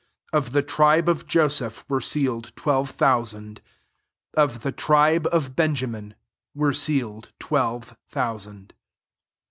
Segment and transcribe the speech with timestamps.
[0.33, 3.61] Of the tribe of Jo seph {wer^ sealed] twelve thou 'sand.
[4.33, 6.13] Of the tribe of Benjamih
[6.55, 8.73] were' sealed twelve thousand.